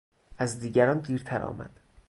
[0.37, 1.79] از دیگران دیرتر آمد.